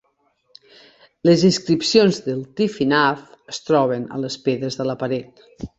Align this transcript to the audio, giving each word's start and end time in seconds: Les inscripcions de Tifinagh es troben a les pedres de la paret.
Les 1.29 1.43
inscripcions 1.51 2.19
de 2.29 2.35
Tifinagh 2.61 3.23
es 3.55 3.65
troben 3.69 4.13
a 4.19 4.25
les 4.27 4.43
pedres 4.49 4.83
de 4.83 4.91
la 4.93 5.03
paret. 5.07 5.51